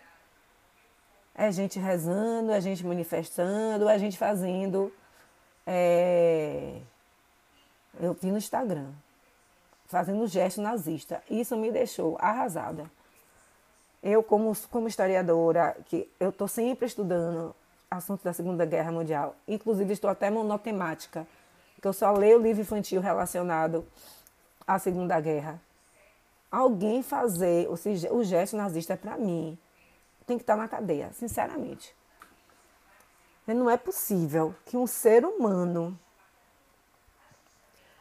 é 1.38 1.52
gente 1.52 1.78
rezando, 1.78 2.50
é 2.50 2.60
gente 2.60 2.84
manifestando, 2.84 3.88
é 3.88 3.96
gente 3.96 4.18
fazendo. 4.18 4.92
É... 5.64 6.80
Eu 8.00 8.12
vi 8.12 8.32
no 8.32 8.38
Instagram, 8.38 8.90
fazendo 9.86 10.26
gesto 10.26 10.60
nazista. 10.60 11.22
Isso 11.30 11.56
me 11.56 11.70
deixou 11.70 12.18
arrasada. 12.20 12.90
Eu, 14.02 14.20
como, 14.20 14.52
como 14.68 14.88
historiadora, 14.88 15.76
que 15.86 16.10
eu 16.18 16.30
estou 16.30 16.48
sempre 16.48 16.86
estudando 16.86 17.54
assuntos 17.88 18.24
da 18.24 18.32
Segunda 18.32 18.66
Guerra 18.66 18.90
Mundial, 18.90 19.36
inclusive 19.46 19.92
estou 19.92 20.10
até 20.10 20.30
monotemática, 20.30 21.26
que 21.80 21.86
eu 21.86 21.92
só 21.92 22.10
leio 22.12 22.38
livro 22.38 22.62
infantil 22.62 23.00
relacionado 23.00 23.86
à 24.66 24.76
Segunda 24.78 25.20
Guerra. 25.20 25.60
alguém 26.50 27.00
fazer 27.00 27.68
o 28.10 28.24
gesto 28.24 28.56
nazista 28.56 28.96
para 28.96 29.16
mim 29.16 29.56
tem 30.28 30.36
que 30.36 30.42
estar 30.42 30.56
na 30.56 30.68
cadeia, 30.68 31.10
sinceramente. 31.14 31.96
Não 33.46 33.70
é 33.70 33.78
possível 33.78 34.54
que 34.66 34.76
um 34.76 34.86
ser 34.86 35.24
humano 35.24 35.98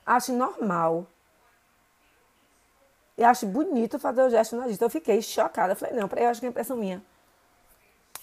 ache 0.06 0.34
normal 0.34 1.08
e 3.18 3.24
ache 3.24 3.46
bonito 3.46 3.98
fazer 3.98 4.24
o 4.24 4.30
gesto 4.30 4.58
nazista. 4.58 4.84
Eu 4.84 4.90
fiquei 4.90 5.22
chocada. 5.22 5.74
Falei, 5.74 5.96
não, 5.96 6.10
eu 6.18 6.30
acho 6.30 6.42
que 6.42 6.46
é 6.46 6.50
impressão 6.50 6.76
minha. 6.76 7.02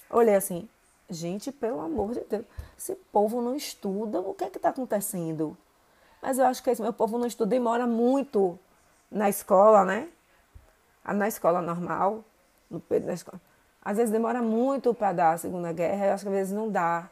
Olhei 0.07 0.35
assim, 0.35 0.69
gente, 1.09 1.51
pelo 1.51 1.81
amor 1.81 2.13
de 2.13 2.21
Deus, 2.21 2.45
esse 2.77 2.93
povo 3.11 3.41
não 3.41 3.55
estuda, 3.55 4.19
o 4.21 4.35
que 4.35 4.43
é 4.43 4.49
que 4.49 4.57
está 4.57 4.69
acontecendo? 4.69 5.57
Mas 6.21 6.37
eu 6.37 6.45
acho 6.45 6.61
que 6.61 6.69
esse 6.69 6.81
meu 6.81 6.93
povo 6.93 7.17
não 7.17 7.25
estuda, 7.25 7.49
demora 7.49 7.87
muito 7.87 8.57
na 9.09 9.29
escola, 9.29 9.83
né? 9.83 10.09
Na 11.03 11.27
escola 11.27 11.59
normal, 11.59 12.23
no 12.69 12.79
período 12.79 13.07
da 13.07 13.13
escola. 13.13 13.41
Às 13.85 13.97
vezes 13.97 14.11
demora 14.11 14.41
muito 14.41 14.95
para 14.95 15.13
dar 15.13 15.33
a 15.33 15.37
Segunda 15.37 15.71
Guerra, 15.71 16.07
eu 16.07 16.13
acho 16.13 16.23
que 16.23 16.29
às 16.29 16.35
vezes 16.35 16.53
não 16.53 16.71
dá. 16.71 17.07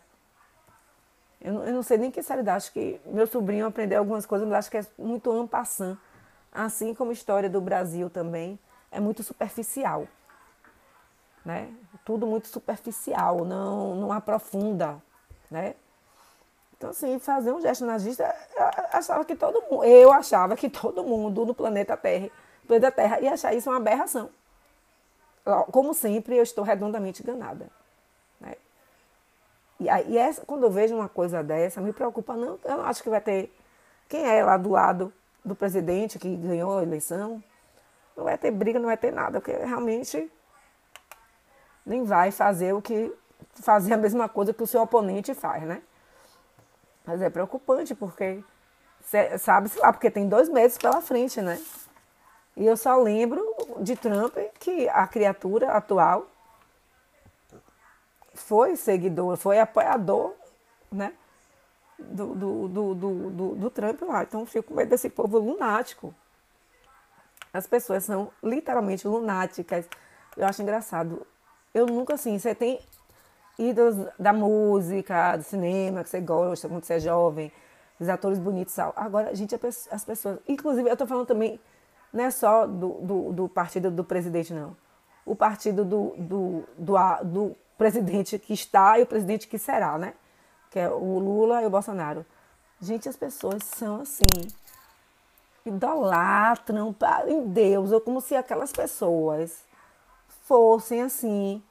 Eu 1.39 1.53
não, 1.53 1.63
eu 1.65 1.73
não 1.73 1.83
sei 1.83 1.99
nem 1.99 2.09
que 2.09 2.23
seriedade, 2.23 2.57
acho 2.57 2.73
que 2.73 2.99
meu 3.05 3.27
sobrinho 3.27 3.67
aprendeu 3.67 3.99
algumas 3.99 4.25
coisas, 4.25 4.47
mas 4.47 4.57
acho 4.57 4.71
que 4.71 4.77
é 4.77 4.85
muito 4.97 5.31
ampassant. 5.31 5.95
Assim 6.51 6.95
como 6.95 7.11
a 7.11 7.13
história 7.13 7.47
do 7.47 7.61
Brasil 7.61 8.09
também 8.09 8.57
é 8.91 8.99
muito 8.99 9.21
superficial. 9.21 10.07
Né? 11.45 11.69
Tudo 12.03 12.25
muito 12.25 12.47
superficial, 12.47 13.45
não, 13.45 13.95
não 13.95 14.11
aprofunda. 14.11 14.97
Né? 15.51 15.75
Então, 16.75 16.89
assim, 16.89 17.19
fazer 17.19 17.51
um 17.51 17.61
gesto 17.61 17.85
nazista, 17.85 18.23
eu 18.55 18.63
achava 18.93 19.23
que 19.23 19.35
todo 19.35 19.61
mundo, 19.69 19.83
eu 19.83 20.11
achava 20.11 20.55
que 20.55 20.69
todo 20.69 21.03
mundo 21.03 21.45
no 21.45 21.53
planeta 21.53 21.95
Terra, 21.95 22.29
planeta 22.65 22.91
Terra 22.91 23.19
ia 23.19 23.33
achar 23.33 23.53
isso 23.53 23.69
uma 23.69 23.77
aberração 23.77 24.31
como 25.71 25.93
sempre, 25.93 26.37
eu 26.37 26.43
estou 26.43 26.63
redondamente 26.63 27.21
enganada. 27.21 27.69
Né? 28.39 28.55
E, 29.79 29.85
e 29.85 30.17
essa, 30.17 30.45
quando 30.45 30.63
eu 30.63 30.71
vejo 30.71 30.95
uma 30.95 31.09
coisa 31.09 31.43
dessa, 31.43 31.81
me 31.81 31.91
preocupa, 31.91 32.35
não, 32.35 32.59
eu 32.63 32.77
não 32.77 32.85
acho 32.85 33.03
que 33.03 33.09
vai 33.09 33.21
ter. 33.21 33.53
Quem 34.07 34.25
é 34.25 34.43
lá 34.43 34.57
do 34.57 34.69
lado 34.69 35.13
do 35.43 35.55
presidente 35.55 36.17
que 36.17 36.35
ganhou 36.35 36.79
a 36.79 36.83
eleição? 36.83 37.43
Não 38.15 38.25
vai 38.25 38.37
ter 38.37 38.51
briga, 38.51 38.79
não 38.79 38.87
vai 38.87 38.97
ter 38.97 39.11
nada, 39.11 39.39
porque 39.39 39.51
realmente 39.51 40.31
nem 41.85 42.03
vai 42.03 42.31
fazer 42.31 42.73
o 42.73 42.81
que 42.81 43.13
fazer 43.55 43.93
a 43.93 43.97
mesma 43.97 44.29
coisa 44.29 44.53
que 44.53 44.63
o 44.63 44.67
seu 44.67 44.81
oponente 44.81 45.33
faz, 45.33 45.63
né? 45.63 45.81
Mas 47.05 47.21
é 47.21 47.29
preocupante, 47.29 47.93
porque 47.93 48.41
sabe-se 49.37 49.77
lá, 49.79 49.91
porque 49.91 50.09
tem 50.09 50.29
dois 50.29 50.47
meses 50.47 50.77
pela 50.77 51.01
frente, 51.01 51.41
né? 51.41 51.61
E 52.55 52.65
eu 52.65 52.77
só 52.77 52.95
lembro 52.97 53.43
de 53.79 53.95
Trump 53.95 54.37
que 54.63 54.87
a 54.87 55.05
criatura 55.05 55.73
atual 55.73 56.25
foi 58.33 58.77
seguidor, 58.77 59.35
foi 59.35 59.59
apoiador, 59.59 60.33
né? 60.89 61.13
Do, 61.99 62.33
do, 62.33 62.67
do, 62.69 62.95
do, 62.95 63.55
do, 63.55 63.69
Trump 63.69 64.01
lá. 64.03 64.23
Então 64.23 64.45
fico 64.45 64.69
com 64.69 64.73
medo 64.75 64.89
desse 64.89 65.09
povo 65.09 65.37
lunático. 65.37 66.15
As 67.53 67.67
pessoas 67.67 68.05
são 68.05 68.31
literalmente 68.41 69.05
lunáticas. 69.05 69.85
Eu 70.35 70.47
acho 70.47 70.61
engraçado. 70.61 71.27
Eu 71.73 71.85
nunca 71.85 72.13
assim, 72.13 72.39
você 72.39 72.55
tem 72.55 72.79
ídolos 73.59 74.07
da 74.17 74.31
música, 74.31 75.35
do 75.35 75.43
cinema, 75.43 76.03
que 76.03 76.09
você 76.09 76.21
gosta 76.21 76.69
quando 76.69 76.85
você 76.85 76.95
é 76.95 76.99
jovem, 76.99 77.51
os 77.99 78.07
atores 78.07 78.39
bonitos 78.39 78.73
e 78.73 78.77
tal. 78.77 78.93
Agora, 78.95 79.35
gente, 79.35 79.55
as 79.91 80.05
pessoas. 80.05 80.39
Inclusive, 80.47 80.89
eu 80.89 80.97
tô 80.97 81.05
falando 81.05 81.27
também 81.27 81.59
não 82.13 82.23
é 82.23 82.31
só 82.31 82.67
do, 82.67 82.89
do, 83.01 83.33
do 83.33 83.49
partido 83.49 83.89
do 83.89 84.03
presidente, 84.03 84.53
não. 84.53 84.77
O 85.25 85.35
partido 85.35 85.83
do, 85.83 86.13
do, 86.15 86.63
do, 86.77 86.95
do 87.23 87.55
presidente 87.75 88.37
que 88.37 88.53
está 88.53 88.99
e 88.99 89.03
o 89.03 89.07
presidente 89.07 89.47
que 89.47 89.57
será, 89.57 89.97
né? 89.97 90.13
Que 90.69 90.79
é 90.79 90.89
o 90.89 91.17
Lula 91.17 91.63
e 91.63 91.65
o 91.65 91.69
Bolsonaro. 91.71 92.23
Gente, 92.79 93.09
as 93.09 93.15
pessoas 93.15 93.63
são 93.63 94.01
assim, 94.01 94.47
idolatram 95.65 96.95
em 97.27 97.47
Deus, 97.47 97.91
ou 97.91 97.99
como 97.99 98.21
se 98.21 98.35
aquelas 98.35 98.71
pessoas 98.71 99.63
fossem 100.45 101.01
assim, 101.01 101.63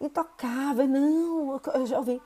intocáveis. 0.00 0.88
Não, 0.88 1.60
eu 1.74 1.86
já 1.86 1.98
ouvi. 1.98 2.22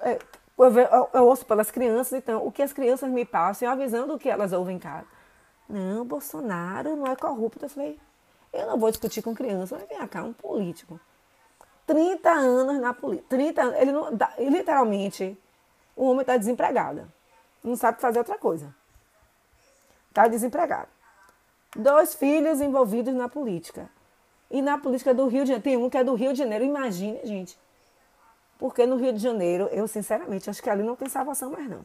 É, 0.00 0.18
eu, 0.58 0.78
eu, 0.78 1.10
eu 1.14 1.24
ouço 1.26 1.46
pelas 1.46 1.70
crianças, 1.70 2.12
então, 2.18 2.44
o 2.44 2.52
que 2.52 2.62
as 2.62 2.72
crianças 2.72 3.08
me 3.08 3.24
passam, 3.24 3.70
avisando 3.70 4.14
o 4.14 4.18
que 4.18 4.28
elas 4.28 4.52
ouvem 4.52 4.76
em 4.76 4.80
casa. 4.80 5.06
Não, 5.68 6.04
Bolsonaro 6.04 6.96
não 6.96 7.06
é 7.06 7.14
corrupto. 7.14 7.64
Eu 7.64 7.68
falei, 7.68 7.98
eu 8.52 8.66
não 8.66 8.78
vou 8.78 8.90
discutir 8.90 9.22
com 9.22 9.34
criança, 9.34 9.76
mas 9.78 9.88
vem 9.88 10.08
cá, 10.08 10.22
um 10.22 10.32
político. 10.32 10.98
30 11.86 12.30
anos 12.30 12.80
na 12.80 12.94
política. 12.94 13.28
30 13.28 13.62
anos, 13.62 13.80
ele 13.80 13.92
não. 13.92 14.10
Literalmente, 14.38 15.36
o 15.96 16.04
homem 16.04 16.20
está 16.20 16.36
desempregado. 16.36 17.10
Não 17.62 17.76
sabe 17.76 18.00
fazer 18.00 18.18
outra 18.18 18.38
coisa. 18.38 18.74
Está 20.08 20.28
desempregado. 20.28 20.88
Dois 21.76 22.14
filhos 22.14 22.60
envolvidos 22.60 23.14
na 23.14 23.28
política. 23.28 23.90
E 24.50 24.62
na 24.62 24.78
política 24.78 25.12
do 25.12 25.26
Rio 25.26 25.42
de 25.42 25.48
Janeiro. 25.48 25.62
Tem 25.62 25.76
um 25.76 25.90
que 25.90 25.98
é 25.98 26.04
do 26.04 26.14
Rio 26.14 26.32
de 26.32 26.38
Janeiro. 26.38 26.64
Imagine, 26.64 27.20
gente. 27.24 27.58
Porque 28.58 28.86
no 28.86 28.96
Rio 28.96 29.12
de 29.12 29.18
Janeiro, 29.18 29.68
eu 29.70 29.86
sinceramente 29.86 30.48
acho 30.48 30.62
que 30.62 30.70
ali 30.70 30.82
não 30.82 30.96
tem 30.96 31.08
salvação 31.08 31.50
mais 31.50 31.68
não. 31.68 31.84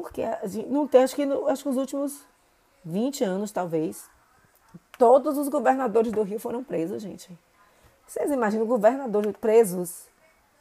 Porque 0.00 0.22
não 0.68 0.86
tem, 0.86 1.02
acho 1.02 1.14
que, 1.14 1.22
acho 1.22 1.62
que 1.62 1.68
nos 1.68 1.78
últimos 1.78 2.24
20 2.84 3.24
anos, 3.24 3.52
talvez, 3.52 4.08
todos 4.98 5.36
os 5.36 5.48
governadores 5.48 6.12
do 6.12 6.22
Rio 6.22 6.38
foram 6.38 6.64
presos, 6.64 7.02
gente. 7.02 7.30
Vocês 8.06 8.30
imaginam 8.30 8.66
governadores 8.66 9.36
presos? 9.36 10.06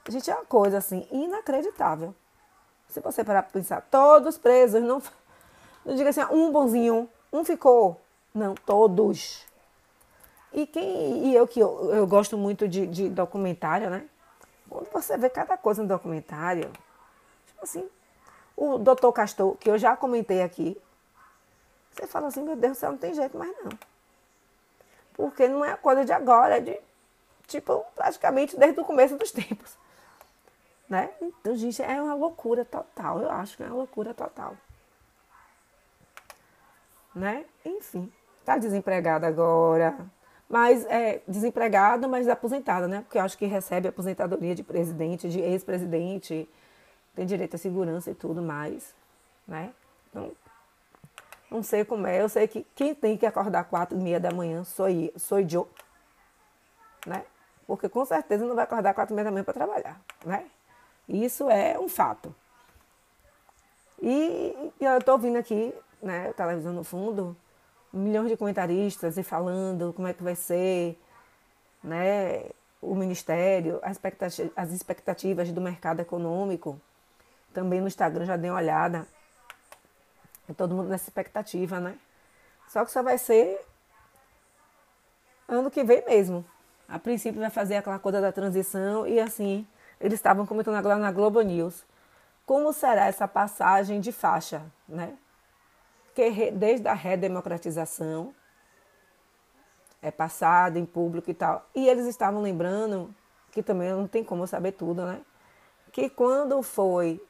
Gente, 0.07 0.29
é 0.29 0.35
uma 0.35 0.45
coisa 0.45 0.77
assim, 0.77 1.07
inacreditável. 1.11 2.13
Se 2.87 2.99
você 2.99 3.23
parar 3.23 3.43
para 3.43 3.51
pensar, 3.51 3.81
todos 3.89 4.37
presos, 4.37 4.81
não, 4.81 5.01
não 5.85 5.95
diga 5.95 6.09
assim, 6.09 6.21
um 6.31 6.51
bonzinho, 6.51 7.09
um 7.31 7.43
ficou. 7.43 7.99
Não, 8.33 8.55
todos. 8.55 9.45
E 10.53 10.65
quem 10.65 11.27
e 11.27 11.35
eu 11.35 11.47
que 11.47 11.59
eu, 11.59 11.93
eu 11.93 12.07
gosto 12.07 12.37
muito 12.37 12.67
de, 12.67 12.87
de 12.87 13.09
documentário, 13.09 13.89
né? 13.89 14.07
Quando 14.69 14.89
você 14.91 15.17
vê 15.17 15.29
cada 15.29 15.57
coisa 15.57 15.81
no 15.81 15.87
documentário, 15.87 16.71
tipo 17.47 17.63
assim, 17.63 17.87
o 18.59 18.77
doutor 18.77 19.13
Castor, 19.13 19.55
que 19.55 19.69
eu 19.69 19.77
já 19.77 19.95
comentei 19.95 20.41
aqui, 20.41 20.79
você 21.93 22.05
fala 22.05 22.27
assim, 22.27 22.43
meu 22.43 22.57
Deus 22.57 22.73
do 22.73 22.79
céu, 22.79 22.91
não 22.91 22.97
tem 22.97 23.13
jeito 23.13 23.37
mais 23.37 23.51
não. 23.63 23.71
Porque 25.13 25.47
não 25.47 25.63
é 25.63 25.75
coisa 25.77 26.03
de 26.03 26.11
agora, 26.11 26.57
é 26.57 26.59
de, 26.59 26.79
tipo, 27.47 27.85
praticamente 27.95 28.57
desde 28.57 28.79
o 28.79 28.85
começo 28.85 29.15
dos 29.15 29.31
tempos. 29.31 29.77
Né? 30.89 31.11
Então, 31.21 31.55
gente, 31.55 31.83
é 31.83 32.01
uma 32.01 32.15
loucura 32.15 32.65
total. 32.65 33.21
Eu 33.21 33.29
acho 33.29 33.55
que 33.55 33.61
é 33.61 33.67
uma 33.67 33.75
loucura 33.75 34.11
total. 34.11 34.57
Né? 37.13 37.45
Enfim, 37.63 38.11
tá 38.43 38.57
desempregada 38.57 39.27
agora. 39.27 39.95
Mas 40.49 40.83
é 40.87 41.21
desempregada, 41.27 42.07
mas 42.07 42.27
aposentada, 42.27 42.87
né? 42.87 43.01
Porque 43.01 43.19
eu 43.19 43.21
acho 43.21 43.37
que 43.37 43.45
recebe 43.45 43.87
aposentadoria 43.87 44.55
de 44.55 44.63
presidente, 44.63 45.29
de 45.29 45.39
ex-presidente, 45.39 46.49
tem 47.15 47.25
direito 47.25 47.55
à 47.55 47.57
segurança 47.57 48.11
e 48.11 48.15
tudo 48.15 48.41
mais, 48.41 48.93
né? 49.47 49.73
Então, 50.09 50.31
não 51.51 51.63
sei 51.63 51.83
como 51.83 52.05
é, 52.05 52.21
eu 52.21 52.29
sei 52.29 52.47
que 52.47 52.65
quem 52.75 52.93
tem 52.93 53.17
que 53.17 53.25
acordar 53.25 53.63
quatro 53.65 53.97
e 53.97 54.01
meia 54.01 54.19
da 54.19 54.31
manhã 54.31 54.63
sou 54.63 54.89
eu, 54.89 55.11
sou 55.17 55.39
eu, 55.39 55.69
né? 57.05 57.25
Porque 57.65 57.89
com 57.89 58.05
certeza 58.05 58.45
não 58.45 58.55
vai 58.55 58.63
acordar 58.63 58.93
quatro 58.93 59.13
e 59.13 59.15
meia 59.15 59.25
da 59.25 59.31
manhã 59.31 59.43
para 59.43 59.53
trabalhar, 59.53 59.99
né? 60.25 60.45
Isso 61.07 61.49
é 61.49 61.79
um 61.79 61.89
fato. 61.89 62.33
E, 64.01 64.71
e 64.79 64.85
eu 64.85 64.97
estou 64.97 65.15
ouvindo 65.15 65.37
aqui, 65.37 65.73
né, 66.01 66.31
televisão 66.33 66.71
no 66.71 66.83
fundo, 66.83 67.35
milhões 67.91 68.29
de 68.29 68.37
comentaristas 68.37 69.17
e 69.17 69.23
falando 69.23 69.91
como 69.93 70.07
é 70.07 70.13
que 70.13 70.23
vai 70.23 70.35
ser, 70.35 70.97
né, 71.83 72.45
o 72.81 72.95
ministério, 72.95 73.79
as 73.81 73.93
expectativas, 73.93 74.51
as 74.55 74.71
expectativas 74.71 75.51
do 75.51 75.59
mercado 75.59 75.99
econômico. 75.99 76.79
Também 77.59 77.81
no 77.81 77.87
Instagram 77.87 78.23
já 78.23 78.37
dei 78.37 78.49
uma 78.49 78.55
olhada. 78.55 79.05
É 80.47 80.53
todo 80.53 80.73
mundo 80.73 80.87
nessa 80.87 81.09
expectativa, 81.09 81.77
né? 81.77 81.99
Só 82.69 82.85
que 82.85 82.91
só 82.91 83.03
vai 83.03 83.17
ser 83.17 83.59
ano 85.45 85.69
que 85.69 85.83
vem 85.83 86.05
mesmo. 86.05 86.45
A 86.87 86.97
princípio 86.97 87.41
vai 87.41 87.49
fazer 87.49 87.75
aquela 87.75 87.99
coisa 87.99 88.21
da 88.21 88.31
transição 88.31 89.05
e 89.05 89.19
assim, 89.19 89.67
eles 89.99 90.13
estavam 90.13 90.45
comentando 90.45 90.75
agora 90.75 90.95
na 90.95 91.11
Globo 91.11 91.41
News. 91.41 91.83
Como 92.45 92.71
será 92.71 93.07
essa 93.07 93.27
passagem 93.27 93.99
de 93.99 94.13
faixa, 94.13 94.61
né? 94.87 95.17
Que 96.15 96.49
desde 96.51 96.87
a 96.87 96.93
redemocratização 96.93 98.33
é 100.01 100.09
passada 100.09 100.79
em 100.79 100.85
público 100.85 101.29
e 101.29 101.33
tal. 101.33 101.67
E 101.75 101.89
eles 101.89 102.05
estavam 102.05 102.41
lembrando, 102.41 103.13
que 103.51 103.61
também 103.61 103.91
não 103.91 104.07
tem 104.07 104.23
como 104.23 104.47
saber 104.47 104.71
tudo, 104.71 105.05
né? 105.05 105.19
Que 105.91 106.09
quando 106.09 106.63
foi 106.63 107.21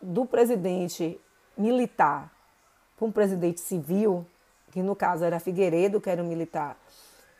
do 0.00 0.24
presidente 0.24 1.20
militar 1.56 2.30
para 2.96 3.06
um 3.06 3.12
presidente 3.12 3.60
civil, 3.60 4.26
que 4.70 4.82
no 4.82 4.94
caso 4.94 5.24
era 5.24 5.40
Figueiredo, 5.40 6.00
que 6.00 6.10
era 6.10 6.22
um 6.22 6.26
militar, 6.26 6.76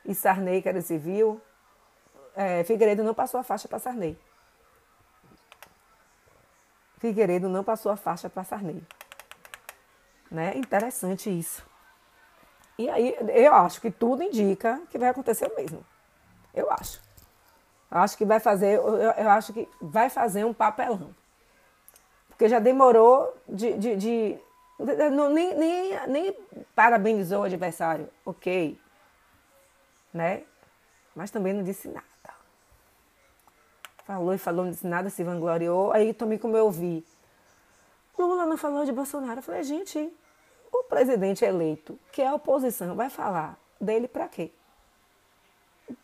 e 0.04 0.14
Sarney, 0.14 0.62
que 0.62 0.68
era 0.68 0.80
civil, 0.80 1.40
é, 2.34 2.64
Figueiredo 2.64 3.02
não 3.02 3.14
passou 3.14 3.40
a 3.40 3.42
faixa 3.42 3.68
para 3.68 3.78
Sarney. 3.78 4.18
Figueiredo 6.98 7.48
não 7.48 7.64
passou 7.64 7.90
a 7.90 7.96
faixa 7.96 8.28
para 8.28 8.44
Sarney. 8.44 8.82
Né? 10.30 10.56
Interessante 10.56 11.30
isso. 11.30 11.66
E 12.78 12.88
aí, 12.88 13.16
eu 13.34 13.54
acho 13.54 13.80
que 13.80 13.90
tudo 13.90 14.22
indica 14.22 14.80
que 14.90 14.98
vai 14.98 15.08
acontecer 15.08 15.50
o 15.50 15.56
mesmo. 15.56 15.84
Eu 16.54 16.70
acho. 16.70 17.00
Eu 17.90 17.98
acho 17.98 18.16
que 18.16 18.24
vai 18.24 18.40
fazer, 18.40 18.76
eu, 18.76 18.96
eu 18.96 19.30
acho 19.30 19.52
que 19.52 19.68
vai 19.80 20.08
fazer 20.08 20.44
um 20.44 20.54
papelão. 20.54 21.14
Porque 22.40 22.48
já 22.48 22.58
demorou 22.58 23.36
de. 23.46 23.74
de, 23.76 23.96
de 23.96 24.38
nem, 25.34 25.54
nem, 25.54 26.06
nem 26.06 26.36
parabenizou 26.74 27.40
o 27.40 27.44
adversário, 27.44 28.08
ok. 28.24 28.80
Né? 30.10 30.44
Mas 31.14 31.30
também 31.30 31.52
não 31.52 31.62
disse 31.62 31.86
nada. 31.86 32.06
Falou 34.06 34.32
e 34.32 34.38
falou, 34.38 34.64
não 34.64 34.72
disse 34.72 34.86
nada, 34.86 35.10
se 35.10 35.22
vangloriou. 35.22 35.92
Aí 35.92 36.14
também 36.14 36.38
como 36.38 36.56
eu 36.56 36.64
ouvi. 36.64 37.04
Lula 38.18 38.46
não 38.46 38.56
falou 38.56 38.86
de 38.86 38.92
Bolsonaro. 38.92 39.40
Eu 39.40 39.42
falei, 39.42 39.62
gente, 39.62 40.10
o 40.72 40.84
presidente 40.84 41.44
eleito, 41.44 41.98
que 42.10 42.22
é 42.22 42.28
a 42.28 42.34
oposição, 42.34 42.96
vai 42.96 43.10
falar 43.10 43.58
dele 43.78 44.08
para 44.08 44.26
quê? 44.26 44.50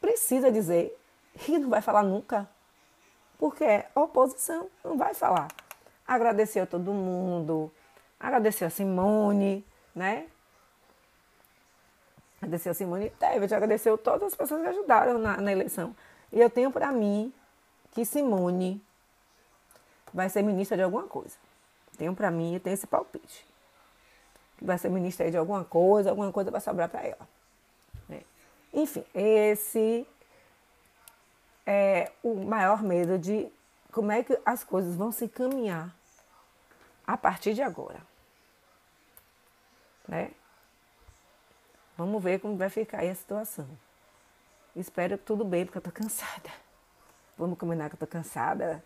Precisa 0.02 0.52
dizer 0.52 0.94
e 1.48 1.58
não 1.58 1.70
vai 1.70 1.80
falar 1.80 2.02
nunca. 2.02 2.46
Porque 3.38 3.64
é 3.64 3.90
oposição, 3.94 4.68
não 4.84 4.98
vai 4.98 5.14
falar. 5.14 5.48
Agradeceu 6.06 6.62
a 6.62 6.66
todo 6.66 6.92
mundo, 6.92 7.72
agradeceu 8.18 8.66
a 8.66 8.70
Simone, 8.70 9.64
né? 9.94 10.26
Agradeceu 12.40 12.72
a 12.72 12.74
Simone 12.74 13.10
Tebet, 13.10 13.54
agradeceu 13.54 13.98
todas 13.98 14.28
as 14.28 14.34
pessoas 14.34 14.62
que 14.62 14.68
ajudaram 14.68 15.18
na, 15.18 15.38
na 15.38 15.50
eleição. 15.50 15.96
E 16.32 16.40
eu 16.40 16.50
tenho 16.50 16.70
para 16.70 16.92
mim 16.92 17.32
que 17.92 18.04
Simone 18.04 18.82
vai 20.12 20.28
ser 20.28 20.42
ministra 20.42 20.76
de 20.76 20.82
alguma 20.82 21.04
coisa. 21.04 21.36
Tenho 21.96 22.14
para 22.14 22.30
mim, 22.30 22.54
eu 22.54 22.60
tenho 22.60 22.74
esse 22.74 22.86
palpite. 22.86 23.46
Que 24.58 24.64
vai 24.64 24.78
ser 24.78 24.90
ministra 24.90 25.30
de 25.30 25.36
alguma 25.36 25.64
coisa, 25.64 26.10
alguma 26.10 26.30
coisa 26.30 26.50
vai 26.50 26.60
sobrar 26.60 26.88
para 26.88 27.02
ela. 27.02 27.28
Né? 28.08 28.22
Enfim, 28.72 29.04
esse 29.14 30.06
é, 31.66 32.12
o 32.22 32.34
maior 32.44 32.82
medo 32.82 33.18
de 33.18 33.50
como 33.96 34.12
é 34.12 34.22
que 34.22 34.38
as 34.44 34.62
coisas 34.62 34.94
vão 34.94 35.10
se 35.10 35.26
caminhar 35.26 35.90
a 37.06 37.16
partir 37.16 37.54
de 37.54 37.62
agora. 37.62 37.98
Né? 40.06 40.32
Vamos 41.96 42.22
ver 42.22 42.38
como 42.38 42.58
vai 42.58 42.68
ficar 42.68 42.98
aí 42.98 43.08
a 43.08 43.14
situação. 43.14 43.66
Espero 44.76 45.16
que 45.16 45.24
tudo 45.24 45.46
bem, 45.46 45.64
porque 45.64 45.78
eu 45.78 45.82
tô 45.82 45.90
cansada. 45.90 46.50
Vamos 47.38 47.58
combinar 47.58 47.88
que 47.88 47.94
eu 47.94 47.98
tô 47.98 48.06
cansada. 48.06 48.84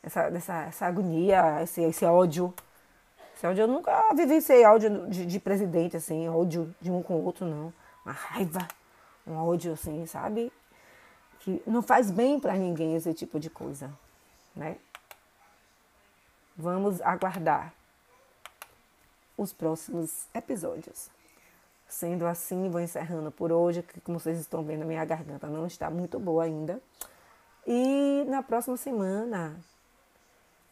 Essa, 0.00 0.28
essa, 0.28 0.62
essa 0.62 0.86
agonia, 0.86 1.60
esse, 1.60 1.82
esse 1.82 2.04
ódio. 2.04 2.54
Esse 3.36 3.44
ódio, 3.44 3.62
eu 3.62 3.68
nunca 3.68 4.14
vivi 4.14 4.34
esse 4.34 4.64
ódio 4.64 5.08
de, 5.08 5.26
de 5.26 5.40
presidente, 5.40 5.96
assim, 5.96 6.28
ódio 6.28 6.72
de 6.80 6.88
um 6.88 7.02
com 7.02 7.14
o 7.14 7.24
outro, 7.24 7.44
não. 7.44 7.74
Uma 8.04 8.12
raiva, 8.12 8.68
um 9.26 9.34
ódio, 9.34 9.72
assim, 9.72 10.06
sabe? 10.06 10.52
que 11.42 11.60
não 11.66 11.82
faz 11.82 12.10
bem 12.10 12.38
para 12.38 12.54
ninguém 12.54 12.94
esse 12.94 13.12
tipo 13.12 13.40
de 13.40 13.50
coisa, 13.50 13.90
né? 14.54 14.76
Vamos 16.56 17.00
aguardar 17.00 17.72
os 19.36 19.52
próximos 19.52 20.26
episódios. 20.34 21.10
Sendo 21.88 22.26
assim, 22.26 22.70
vou 22.70 22.80
encerrando 22.80 23.30
por 23.30 23.52
hoje, 23.52 23.82
que 23.82 24.00
como 24.00 24.18
vocês 24.18 24.38
estão 24.38 24.62
vendo, 24.62 24.84
minha 24.84 25.04
garganta 25.04 25.46
não 25.46 25.66
está 25.66 25.90
muito 25.90 26.18
boa 26.18 26.44
ainda. 26.44 26.80
E 27.66 28.24
na 28.28 28.42
próxima 28.42 28.76
semana 28.76 29.56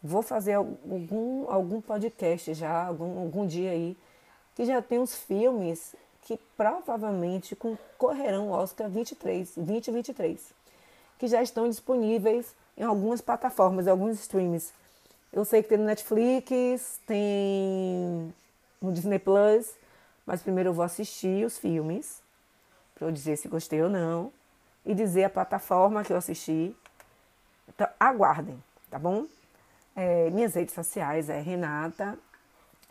vou 0.01 0.21
fazer 0.21 0.53
algum, 0.53 1.49
algum 1.49 1.81
podcast 1.81 2.53
já, 2.53 2.87
algum, 2.87 3.19
algum 3.19 3.45
dia 3.45 3.71
aí, 3.71 3.97
que 4.55 4.65
já 4.65 4.81
tem 4.81 4.99
os 4.99 5.15
filmes 5.15 5.95
que 6.23 6.37
provavelmente 6.57 7.55
concorrerão 7.55 8.53
ao 8.53 8.61
Oscar 8.61 8.89
23, 8.89 9.55
2023 9.57 10.61
que 11.21 11.27
já 11.27 11.43
estão 11.43 11.69
disponíveis 11.69 12.55
em 12.77 12.83
algumas 12.83 13.21
plataformas, 13.21 13.87
em 13.87 13.89
alguns 13.89 14.19
streams. 14.19 14.71
Eu 15.31 15.45
sei 15.45 15.63
que 15.63 15.69
tem 15.69 15.77
no 15.77 15.85
Netflix, 15.85 16.99
tem 17.05 18.33
no 18.81 18.91
Disney 18.91 19.19
Plus, 19.19 19.73
mas 20.25 20.41
primeiro 20.41 20.69
eu 20.69 20.73
vou 20.73 20.83
assistir 20.83 21.45
os 21.45 21.57
filmes 21.57 22.21
para 22.95 23.07
eu 23.07 23.11
dizer 23.11 23.37
se 23.37 23.47
gostei 23.47 23.81
ou 23.81 23.89
não 23.89 24.31
e 24.85 24.93
dizer 24.93 25.23
a 25.23 25.29
plataforma 25.29 26.03
que 26.03 26.13
eu 26.13 26.17
assisti. 26.17 26.75
Então, 27.67 27.87
aguardem, 27.99 28.61
tá 28.89 28.99
bom? 28.99 29.25
É, 29.95 30.29
minhas 30.29 30.53
redes 30.55 30.73
sociais 30.73 31.29
é 31.29 31.39
Renata 31.39 32.17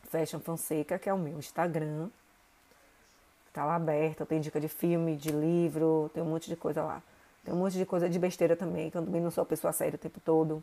Fashion 0.05 0.41
Fonseca, 0.41 0.99
que 0.99 1.09
é 1.09 1.15
o 1.15 1.19
meu 1.19 1.39
Instagram. 1.39 2.09
Tá 3.53 3.65
lá 3.65 3.77
aberto, 3.77 4.27
tem 4.27 4.41
dica 4.41 4.61
de 4.61 4.69
filme, 4.69 5.17
de 5.17 5.31
livro, 5.31 6.11
tem 6.15 6.23
um 6.23 6.27
monte 6.27 6.49
de 6.49 6.57
coisa 6.57 6.83
lá. 6.83 7.03
Tem 7.45 7.55
um 7.55 7.59
monte 7.59 7.79
de 7.79 7.87
coisa 7.87 8.09
de 8.09 8.19
besteira 8.19 8.55
também, 8.55 8.91
que 8.91 8.97
eu 8.97 9.05
também 9.05 9.21
não 9.21 9.31
sou 9.31 9.45
pessoa 9.45 9.73
séria 9.73 9.97
o 9.97 9.99
tempo 9.99 10.21
todo. 10.21 10.63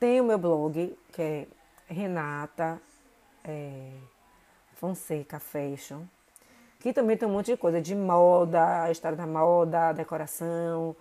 Tem 0.00 0.20
o 0.20 0.24
meu 0.24 0.38
blog, 0.38 0.96
que 1.12 1.22
é 1.22 1.46
Renata 1.86 2.80
é, 3.44 3.92
Fonseca 4.74 5.38
Fashion, 5.38 6.02
que 6.80 6.92
também 6.92 7.16
tem 7.16 7.28
um 7.28 7.32
monte 7.32 7.52
de 7.52 7.56
coisa 7.56 7.80
de 7.80 7.94
moda, 7.94 8.82
a 8.82 8.90
história 8.90 9.16
da 9.16 9.26
moda, 9.26 9.92
decoração, 9.92 10.96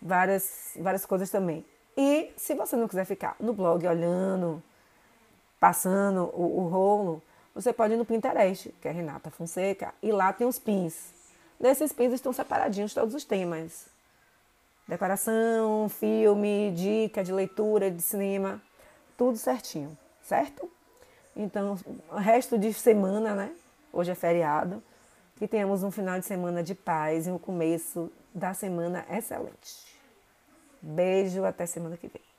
várias, 0.00 0.76
várias 0.80 1.04
coisas 1.04 1.30
também. 1.30 1.64
E 1.96 2.32
se 2.36 2.54
você 2.54 2.76
não 2.76 2.86
quiser 2.86 3.04
ficar 3.04 3.34
no 3.40 3.52
blog 3.52 3.84
olhando, 3.86 4.62
passando 5.58 6.30
o, 6.32 6.60
o 6.60 6.68
rolo, 6.68 7.20
você 7.52 7.72
pode 7.72 7.94
ir 7.94 7.96
no 7.96 8.04
Pinterest, 8.04 8.72
que 8.80 8.86
é 8.86 8.92
Renata 8.92 9.30
Fonseca, 9.30 9.92
e 10.00 10.12
lá 10.12 10.32
tem 10.32 10.46
os 10.46 10.60
pins. 10.60 11.12
Nesses 11.58 11.92
pins 11.92 12.12
estão 12.12 12.32
separadinhos 12.32 12.94
todos 12.94 13.14
os 13.14 13.24
temas 13.24 13.93
decoração, 14.86 15.88
filme, 15.88 16.72
dica 16.72 17.24
de 17.24 17.32
leitura, 17.32 17.90
de 17.90 18.02
cinema, 18.02 18.60
tudo 19.16 19.36
certinho, 19.36 19.96
certo? 20.22 20.70
Então, 21.36 21.78
resto 22.16 22.58
de 22.58 22.72
semana, 22.72 23.34
né? 23.34 23.52
Hoje 23.92 24.10
é 24.10 24.14
feriado, 24.14 24.82
que 25.36 25.48
tenhamos 25.48 25.82
um 25.82 25.90
final 25.90 26.18
de 26.18 26.26
semana 26.26 26.62
de 26.62 26.74
paz 26.74 27.26
e 27.26 27.30
um 27.30 27.38
começo 27.38 28.10
da 28.34 28.54
semana 28.54 29.04
excelente. 29.10 29.98
Beijo, 30.80 31.44
até 31.44 31.66
semana 31.66 31.96
que 31.96 32.08
vem. 32.08 32.33